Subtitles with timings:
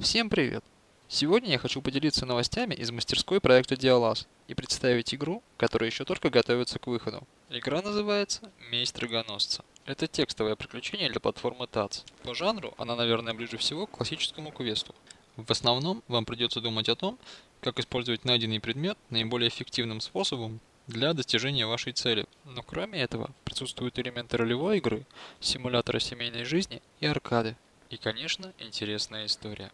[0.00, 0.62] Всем привет!
[1.08, 6.30] Сегодня я хочу поделиться новостями из мастерской проекта Dialas и представить игру, которая еще только
[6.30, 7.26] готовится к выходу.
[7.50, 9.64] Игра называется «Месть Драгоносца».
[9.86, 12.04] Это текстовое приключение для платформы ТАЦ.
[12.22, 14.94] По жанру она, наверное, ближе всего к классическому квесту.
[15.36, 17.18] В основном вам придется думать о том,
[17.60, 22.26] как использовать найденный предмет наиболее эффективным способом для достижения вашей цели.
[22.44, 25.06] Но кроме этого, присутствуют элементы ролевой игры,
[25.40, 27.56] симулятора семейной жизни и аркады.
[27.90, 29.72] И, конечно, интересная история.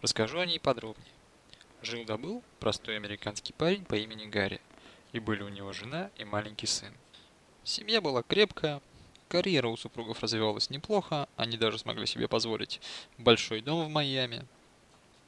[0.00, 1.12] Расскажу о ней подробнее.
[1.82, 4.62] Жил-добыл простой американский парень по имени Гарри,
[5.12, 6.92] и были у него жена и маленький сын.
[7.62, 8.80] Семья была крепкая,
[9.28, 12.80] карьера у супругов развивалась неплохо, они даже смогли себе позволить
[13.18, 14.46] большой дом в Майами.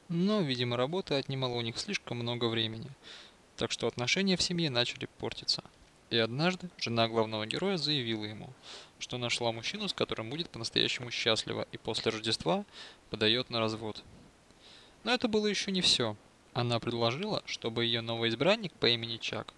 [0.09, 2.89] Но, видимо, работа отнимала у них слишком много времени,
[3.57, 5.63] так что отношения в семье начали портиться.
[6.09, 8.53] И однажды жена главного героя заявила ему,
[8.97, 12.65] что нашла мужчину, с которым будет по-настоящему счастлива, и после Рождества
[13.09, 14.03] подает на развод.
[15.03, 16.15] Но это было еще не все.
[16.53, 19.53] Она предложила, чтобы ее новый избранник по имени Чак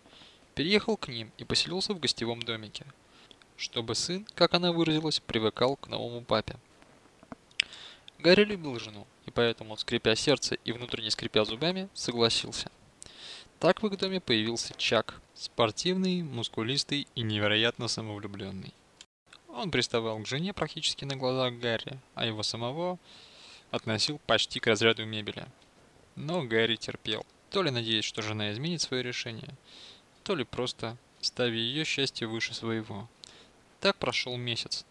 [0.55, 2.85] переехал к ним и поселился в гостевом домике,
[3.55, 6.57] чтобы сын, как она выразилась, привыкал к новому папе.
[8.17, 12.69] Гарри любил жену, и поэтому, скрипя сердце и внутренне скрипя зубами, согласился.
[13.59, 18.73] Так в их доме появился Чак, спортивный, мускулистый и невероятно самовлюбленный.
[19.47, 22.99] Он приставал к жене практически на глазах Гарри, а его самого
[23.71, 25.45] относил почти к разряду мебели.
[26.17, 29.55] Но Гарри терпел, то ли надеясь, что жена изменит свое решение,
[30.23, 33.07] то ли просто ставя ее счастье выше своего.
[33.79, 34.85] Так прошел месяц.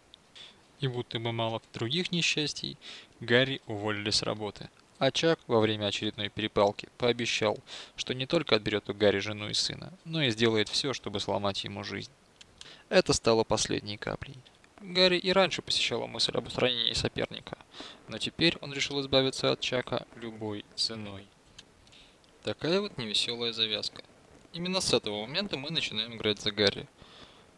[0.81, 2.79] И будто бы мало других несчастий,
[3.21, 4.71] Гарри уволили с работы.
[4.99, 7.59] А Чак во время очередной перепалки пообещал,
[7.95, 11.63] что не только отберет у Гарри жену и сына, но и сделает все, чтобы сломать
[11.63, 12.11] ему жизнь.
[12.89, 14.37] Это стало последней каплей.
[14.81, 17.59] Гарри и раньше посещала мысль об устранении соперника,
[18.09, 21.27] но теперь он решил избавиться от Чака любой ценой.
[22.43, 24.03] Такая вот невеселая завязка.
[24.53, 26.89] Именно с этого момента мы начинаем играть за Гарри.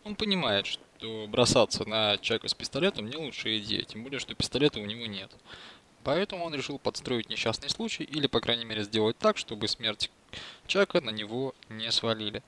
[0.04, 4.80] Он понимает, что бросаться на Чака с пистолетом не лучшая идея, тем более, что пистолета
[4.80, 5.30] у него нет.
[6.04, 10.10] Поэтому он решил подстроить несчастный случай, или по крайней мере сделать так, чтобы смерть
[10.66, 12.42] Чака на него не свалили.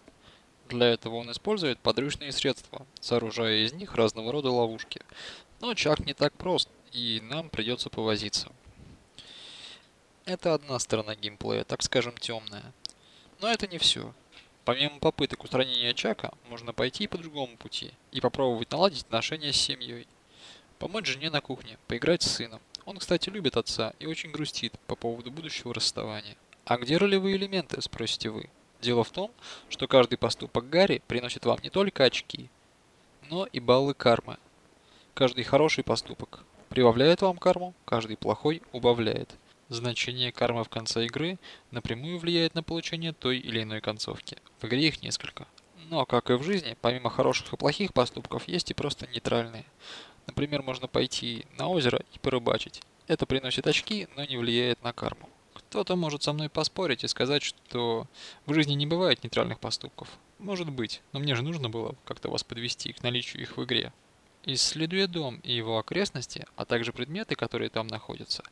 [0.68, 5.02] Для этого он использует подручные средства, сооружая из них разного рода ловушки.
[5.60, 8.50] Но Чак не так прост, и нам придется повозиться.
[10.24, 12.72] Это одна сторона геймплея, так скажем темная.
[13.40, 14.14] Но это не все.
[14.64, 20.06] Помимо попыток устранения Чака, можно пойти по другому пути и попробовать наладить отношения с семьей.
[20.78, 22.60] Помочь жене на кухне, поиграть с сыном.
[22.84, 26.36] Он, кстати, любит отца и очень грустит по поводу будущего расставания.
[26.64, 28.50] А где ролевые элементы, спросите вы?
[28.80, 29.30] Дело в том,
[29.68, 32.50] что каждый поступок Гарри приносит вам не только очки,
[33.30, 34.38] но и баллы кармы.
[35.14, 39.36] Каждый хороший поступок прибавляет вам карму, каждый плохой убавляет.
[39.68, 41.38] Значение кармы в конце игры
[41.70, 44.38] напрямую влияет на получение той или иной концовки.
[44.60, 45.46] В игре их несколько.
[45.88, 49.64] Но, как и в жизни, помимо хороших и плохих поступков, есть и просто нейтральные.
[50.26, 52.80] Например, можно пойти на озеро и порыбачить.
[53.08, 55.28] Это приносит очки, но не влияет на карму.
[55.54, 58.06] Кто-то может со мной поспорить и сказать, что
[58.46, 60.08] в жизни не бывает нейтральных поступков.
[60.38, 63.92] Может быть, но мне же нужно было как-то вас подвести к наличию их в игре.
[64.44, 68.42] Исследуя дом и его окрестности, а также предметы, которые там находятся,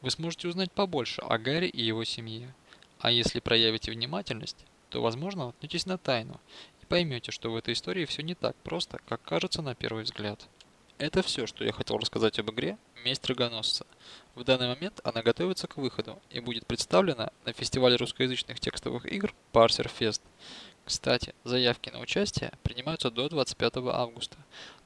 [0.00, 2.54] вы сможете узнать побольше о Гарри и его семье.
[3.00, 6.40] А если проявите внимательность, то, возможно, наткнетесь на тайну
[6.82, 10.48] и поймете, что в этой истории все не так просто, как кажется на первый взгляд.
[11.00, 13.86] Это все, что я хотел рассказать об игре «Месть Драгоносца».
[14.34, 19.32] В данный момент она готовится к выходу и будет представлена на фестивале русскоязычных текстовых игр
[19.54, 20.20] Parser Fest.
[20.84, 24.36] Кстати, заявки на участие принимаются до 25 августа,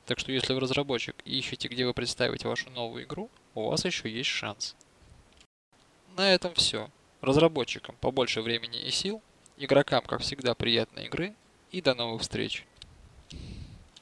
[0.06, 3.84] так что если вы разработчик и ищете, где вы представите вашу новую игру, у вас
[3.84, 4.76] еще есть шанс.
[6.16, 6.90] На этом все.
[7.22, 9.20] Разработчикам побольше времени и сил,
[9.56, 11.34] игрокам, как всегда, приятной игры
[11.72, 12.64] и до новых встреч.